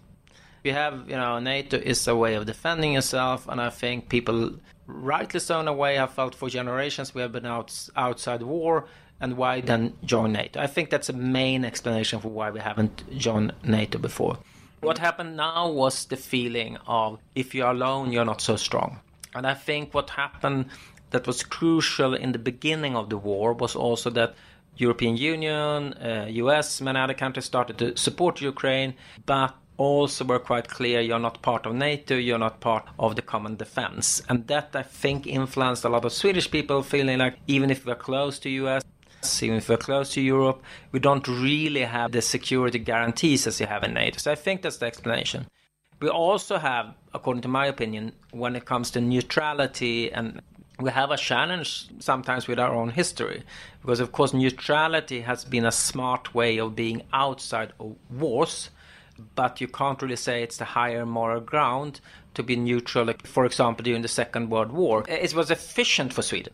[0.65, 4.55] We have, you know, NATO is a way of defending yourself, and I think people
[4.87, 8.87] rightly so in a way have felt for generations we have been out, outside war
[9.21, 10.59] and why then join NATO.
[10.59, 14.39] I think that's a main explanation for why we haven't joined NATO before.
[14.81, 18.97] What happened now was the feeling of if you're alone, you're not so strong.
[19.35, 20.65] And I think what happened
[21.11, 24.33] that was crucial in the beginning of the war was also that
[24.77, 28.95] European Union, uh, US, many other countries started to support Ukraine,
[29.27, 33.21] but also were quite clear you're not part of NATO, you're not part of the
[33.21, 34.21] common defense.
[34.29, 37.95] And that I think influenced a lot of Swedish people feeling like even if we're
[37.95, 38.83] close to US,
[39.41, 40.61] even if we're close to Europe,
[40.91, 44.17] we don't really have the security guarantees as you have in NATO.
[44.19, 45.47] So I think that's the explanation.
[45.99, 50.41] We also have, according to my opinion, when it comes to neutrality and
[50.79, 53.43] we have a challenge sometimes with our own history
[53.81, 58.69] because of course neutrality has been a smart way of being outside of wars
[59.35, 62.01] but you can't really say it's the higher moral ground
[62.33, 63.13] to be neutral.
[63.23, 66.53] For example, during the Second World War, it was efficient for Sweden.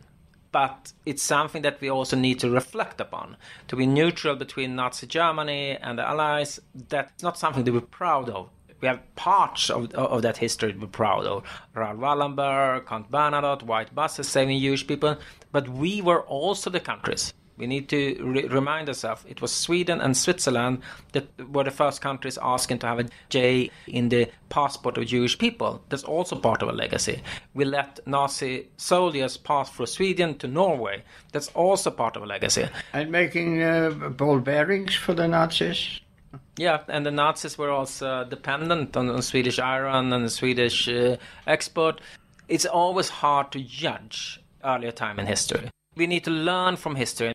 [0.52, 3.36] But it's something that we also need to reflect upon.
[3.68, 8.28] To be neutral between Nazi Germany and the Allies, that's not something to be proud
[8.28, 8.50] of.
[8.80, 11.44] We have parts of, of that history to be proud of.
[11.72, 15.16] Raoul Wallenberg, Count Bernadotte, white buses saving Jewish people.
[15.52, 20.00] But we were also the countries we need to re- remind ourselves it was Sweden
[20.00, 24.98] and Switzerland that were the first countries asking to have a J in the passport
[24.98, 25.80] of Jewish people.
[25.88, 27.22] That's also part of a legacy.
[27.54, 31.04] We let Nazi soldiers pass through Sweden to Norway.
[31.30, 32.68] That's also part of a legacy.
[32.92, 36.00] And making uh, ball bearings for the Nazis?
[36.56, 42.00] Yeah, and the Nazis were also dependent on, on Swedish iron and Swedish uh, export.
[42.48, 45.70] It's always hard to judge earlier time in history.
[45.94, 47.32] We need to learn from history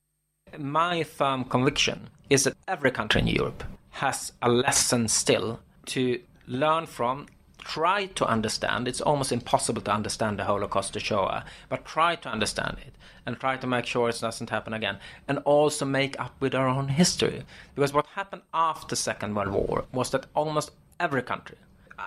[0.59, 6.85] my firm conviction is that every country in Europe has a lesson still to learn
[6.85, 7.27] from,
[7.59, 8.87] try to understand.
[8.87, 12.93] It's almost impossible to understand the Holocaust to Shoah, but try to understand it
[13.25, 14.99] and try to make sure it doesn't happen again.
[15.27, 17.43] And also make up with our own history.
[17.75, 21.57] Because what happened after Second World War was that almost every country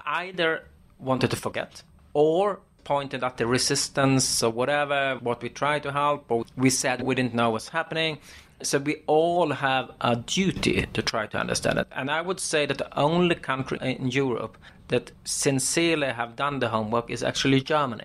[0.06, 0.64] either
[0.98, 1.82] wanted to forget
[2.14, 7.02] or pointed at the resistance or whatever, what we tried to help, or we said
[7.02, 8.18] we didn't know what's happening.
[8.62, 11.88] So we all have a duty to try to understand it.
[11.92, 16.68] And I would say that the only country in Europe that sincerely have done the
[16.68, 18.04] homework is actually Germany.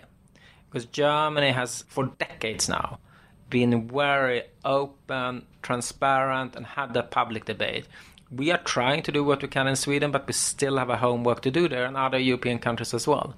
[0.69, 2.99] Because Germany has, for decades now,
[3.49, 7.87] been very open, transparent, and had the public debate.
[8.31, 10.97] We are trying to do what we can in Sweden, but we still have a
[10.97, 13.35] homework to do there and other European countries as well.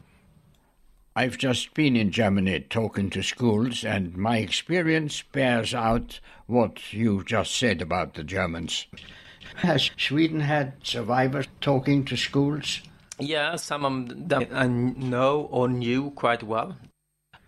[1.17, 7.24] I've just been in Germany talking to schools, and my experience bears out what you
[7.24, 8.86] just said about the Germans.
[9.55, 12.82] Has Sweden had survivors talking to schools?
[13.18, 16.78] Yeah, some of them I know or knew quite well.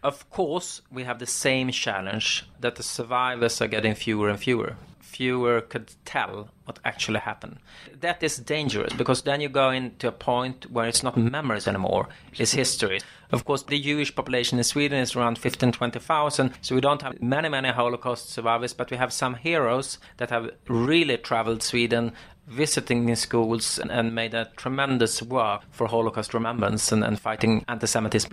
[0.01, 4.77] Of course, we have the same challenge that the survivors are getting fewer and fewer.
[5.09, 7.57] Fewer could tell what actually happened.
[7.99, 12.07] That is dangerous because then you go into a point where it's not memories anymore,
[12.37, 12.99] it's history.
[13.31, 17.21] Of course, the Jewish population in Sweden is around 15, 20,000, so we don't have
[17.21, 22.13] many, many Holocaust survivors, but we have some heroes that have really traveled Sweden,
[22.47, 27.63] visiting in schools, and, and made a tremendous work for Holocaust remembrance and, and fighting
[27.67, 28.31] anti Semitism.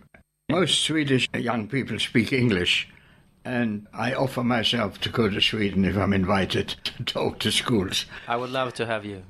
[0.49, 2.89] Most Swedish young people speak English,
[3.47, 8.05] and I offer myself to go to Sweden if I'm invited to talk to schools.
[8.27, 9.23] I would love to have you.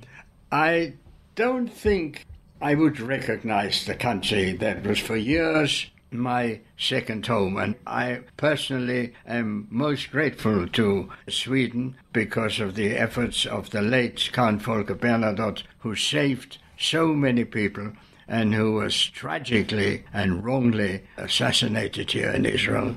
[0.50, 0.94] I
[1.34, 2.24] don't think
[2.60, 9.12] I would recognize the country that was for years my second home, and I personally
[9.26, 15.64] am most grateful to Sweden because of the efforts of the late Count Folke Bernadotte,
[15.80, 17.92] who saved so many people
[18.28, 22.96] and who was tragically and wrongly assassinated here in Israel.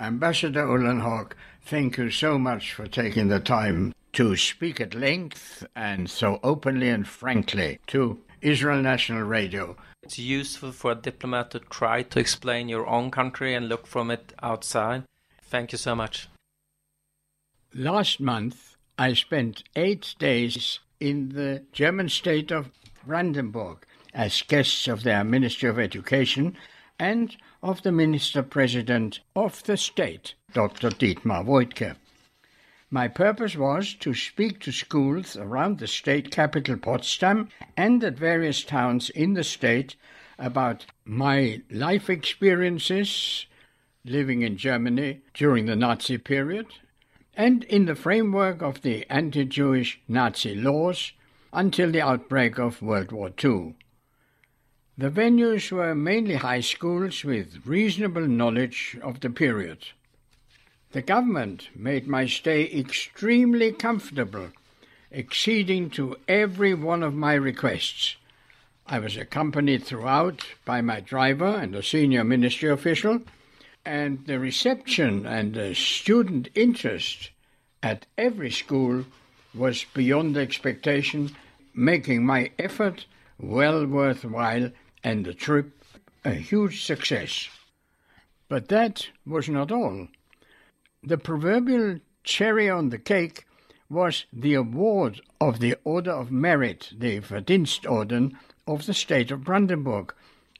[0.00, 6.08] Ambassador Ullenhag, thank you so much for taking the time to speak at length and
[6.08, 9.76] so openly and frankly to Israel National Radio.
[10.02, 14.10] It's useful for a diplomat to try to explain your own country and look from
[14.10, 15.04] it outside.
[15.42, 16.30] Thank you so much.
[17.74, 22.70] Last month, I spent eight days in the German state of
[23.06, 23.84] Brandenburg
[24.14, 26.56] as guests of their Ministry of Education
[26.98, 30.90] and of the Minister President of the state, Dr.
[30.90, 31.96] Dietmar Woidke.
[32.90, 38.64] My purpose was to speak to schools around the state capital Potsdam and at various
[38.64, 39.94] towns in the state
[40.38, 43.46] about my life experiences
[44.04, 46.66] living in Germany during the Nazi period
[47.34, 51.12] and in the framework of the anti Jewish Nazi laws
[51.52, 53.74] until the outbreak of World War II.
[55.00, 59.78] The venues were mainly high schools with reasonable knowledge of the period.
[60.92, 64.50] The government made my stay extremely comfortable,
[65.10, 68.16] acceding to every one of my requests.
[68.86, 73.22] I was accompanied throughout by my driver and a senior ministry official,
[73.86, 77.30] and the reception and the student interest
[77.82, 79.06] at every school
[79.54, 81.34] was beyond expectation,
[81.72, 83.06] making my effort
[83.38, 84.70] well worthwhile
[85.02, 85.82] and the trip
[86.24, 87.48] a huge success.
[88.48, 90.08] But that was not all.
[91.02, 93.46] The proverbial cherry on the cake
[93.88, 98.36] was the award of the Order of Merit, the Verdienstorden
[98.66, 100.14] of the state of Brandenburg,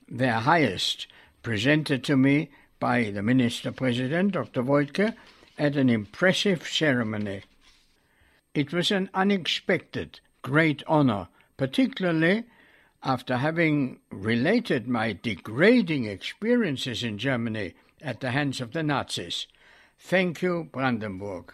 [0.09, 1.07] their highest,
[1.43, 4.63] presented to me by the Minister President, Dr.
[4.63, 5.13] Woidke,
[5.57, 7.43] at an impressive ceremony.
[8.53, 12.43] It was an unexpected, great honor, particularly
[13.03, 19.47] after having related my degrading experiences in Germany at the hands of the Nazis.
[19.99, 21.53] Thank you, Brandenburg.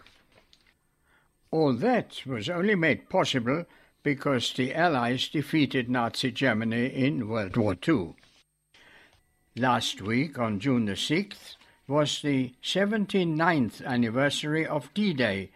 [1.50, 3.64] All that was only made possible
[4.02, 8.14] because the Allies defeated Nazi Germany in World War II.
[9.56, 15.50] Last week, on June the 6th, was the 79th anniversary of D Day,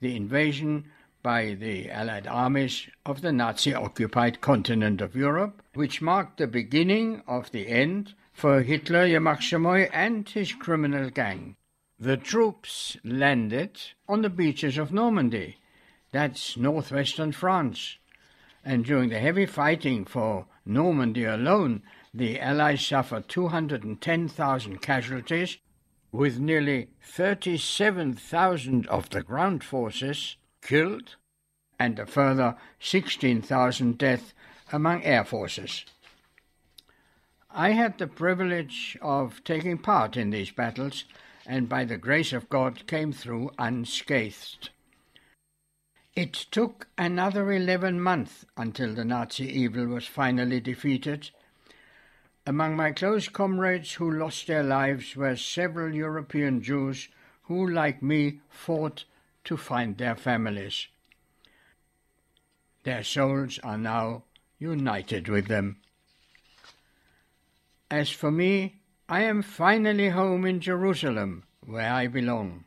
[0.00, 0.90] the invasion
[1.26, 7.20] by the Allied armies of the Nazi occupied continent of Europe, which marked the beginning
[7.26, 11.56] of the end for Hitler, Yermak and his criminal gang.
[11.98, 15.56] The troops landed on the beaches of Normandy,
[16.12, 17.98] that's northwestern France,
[18.64, 21.82] and during the heavy fighting for Normandy alone,
[22.14, 25.58] the Allies suffered 210,000 casualties,
[26.12, 31.16] with nearly 37,000 of the ground forces killed
[31.78, 34.32] and a further 16,000 deaths
[34.72, 35.84] among air forces.
[37.50, 41.04] I had the privilege of taking part in these battles
[41.46, 44.70] and by the grace of God came through unscathed.
[46.14, 51.30] It took another 11 months until the Nazi evil was finally defeated.
[52.46, 57.08] Among my close comrades who lost their lives were several European Jews
[57.42, 59.04] who, like me, fought
[59.46, 60.88] to find their families.
[62.82, 64.24] Their souls are now
[64.58, 65.78] united with them.
[67.90, 72.64] As for me, I am finally home in Jerusalem, where I belong.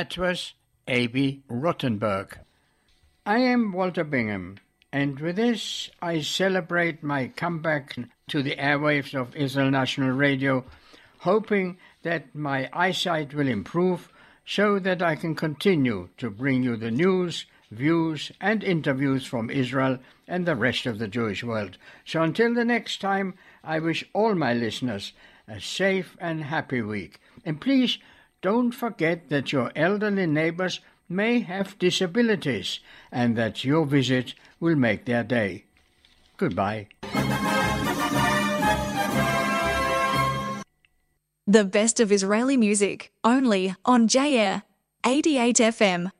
[0.00, 0.54] That was
[0.88, 1.42] A.B.
[1.46, 2.38] Rottenberg.
[3.26, 4.56] I am Walter Bingham,
[4.90, 7.98] and with this I celebrate my comeback
[8.28, 10.64] to the airwaves of Israel National Radio,
[11.18, 14.10] hoping that my eyesight will improve
[14.46, 19.98] so that I can continue to bring you the news, views, and interviews from Israel
[20.26, 21.76] and the rest of the Jewish world.
[22.06, 25.12] So until the next time, I wish all my listeners
[25.46, 27.20] a safe and happy week.
[27.44, 27.98] And please
[28.42, 32.80] don't forget that your elderly neighbors may have disabilities
[33.10, 35.64] and that your visit will make their day.
[36.36, 36.88] Goodbye.
[41.46, 44.62] The best of Israeli music, only on JAIR
[45.04, 46.12] 88 FM.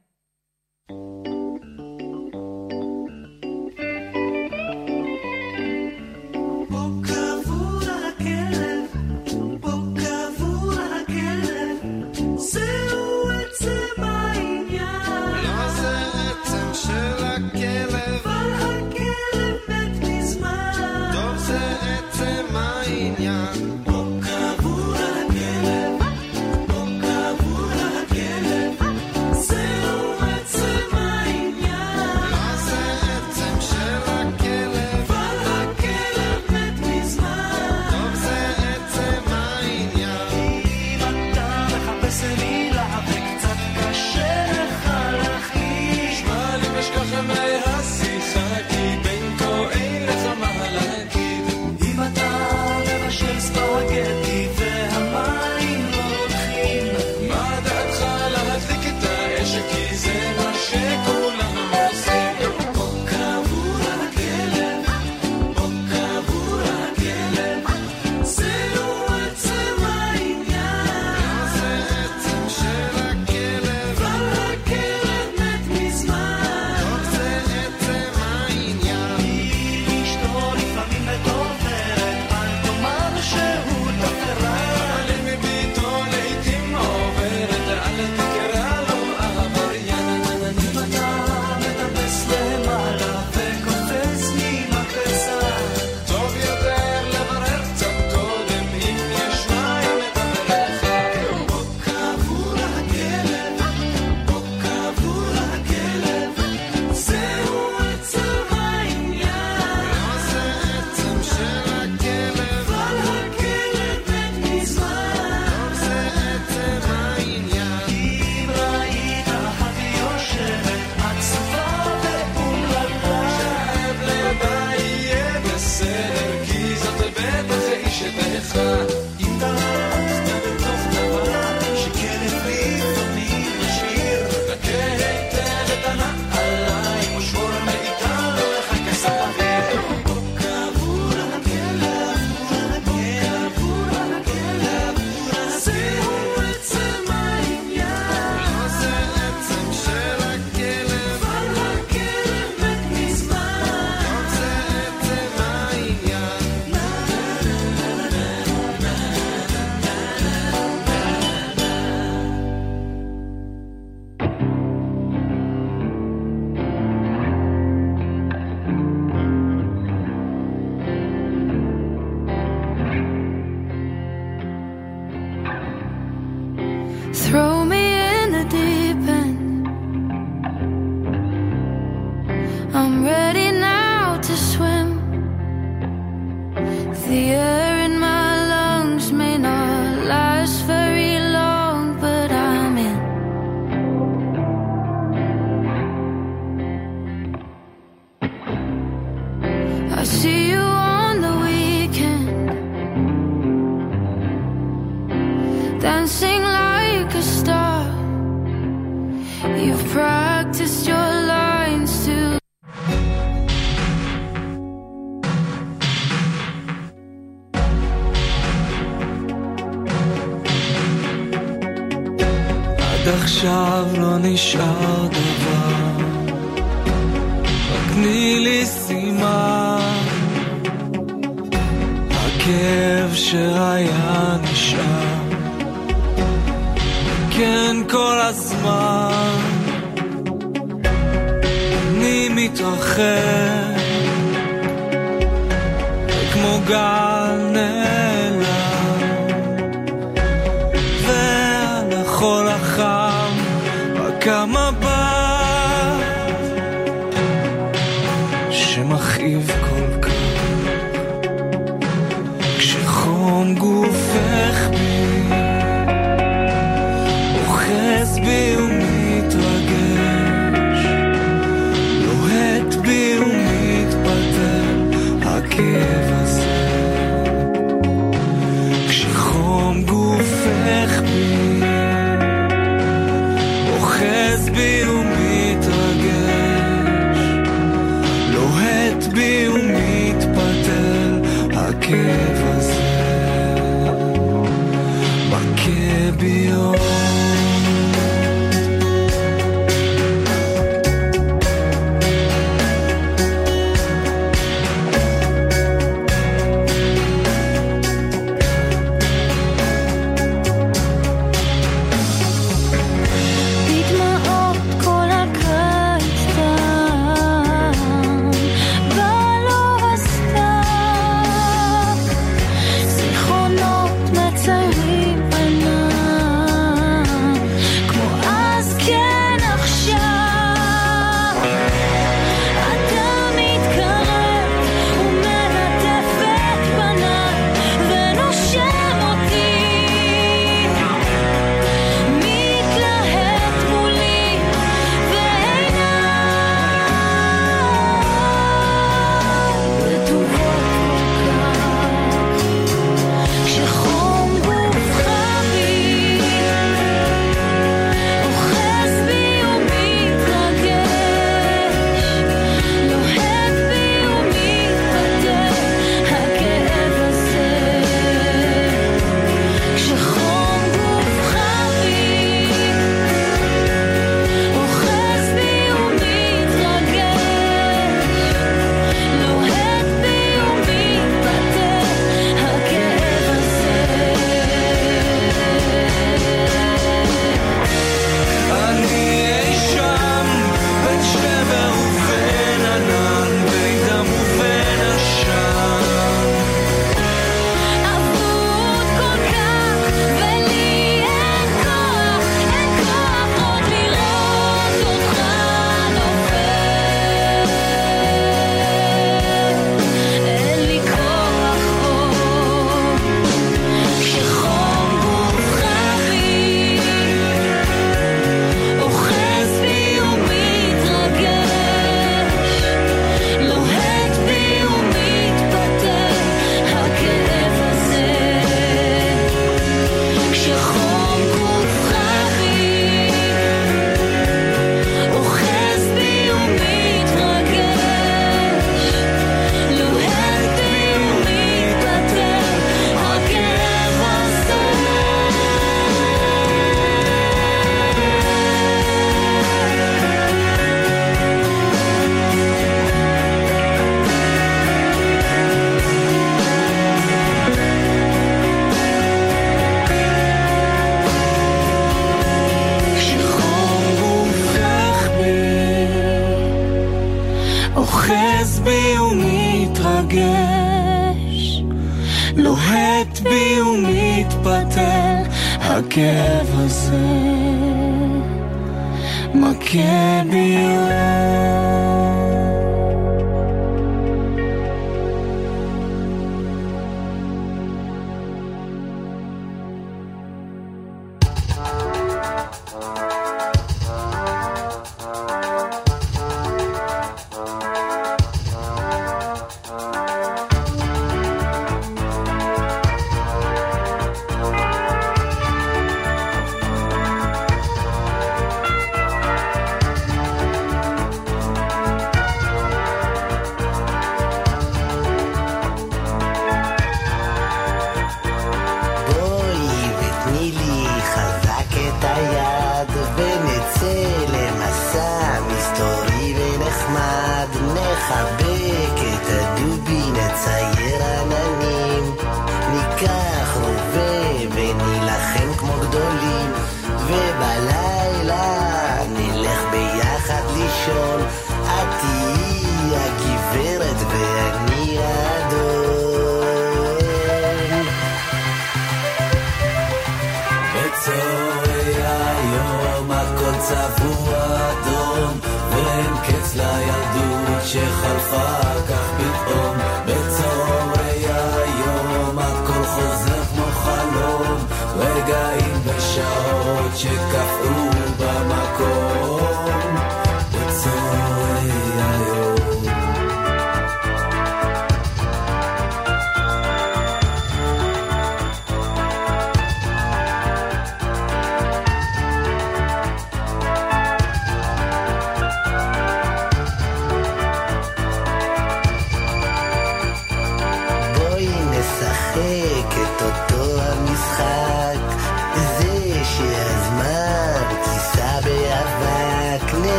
[177.13, 177.50] throw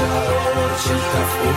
[0.00, 1.50] השעות שקפאו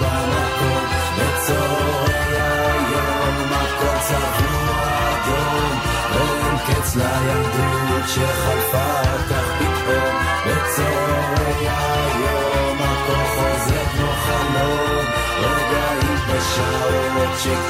[0.00, 0.84] במקום
[1.16, 4.80] בצהרי היום הכל צבוע
[5.10, 5.78] אדום
[6.14, 10.14] ואין קץ לילדות שחלפה כך פתאום
[10.46, 15.04] בצהרי היום הכל חוזר כמו חלום
[15.40, 17.69] רגעים בשעות שקפאו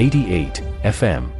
[0.00, 1.30] 88 FM.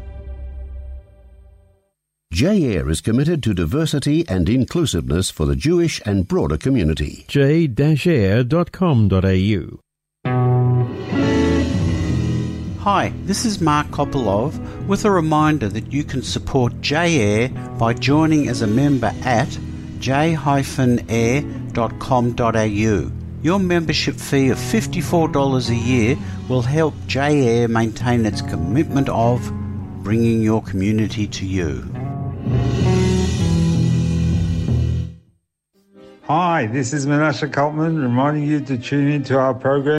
[2.31, 7.25] J-Air is committed to diversity and inclusiveness for the Jewish and broader community.
[7.27, 7.81] j-air.com.au.
[12.81, 17.49] Hi, this is Mark Kopolov with a reminder that you can support J-Air
[17.79, 19.59] by joining as a member at
[20.01, 20.41] j-air.com.au.
[23.43, 26.17] Your membership fee of $54 a year
[26.47, 29.51] will help J-Air maintain its commitment of
[30.03, 31.91] bringing your community to you.
[36.25, 39.99] Hi, this is Menashe Kaltman reminding you to tune into our program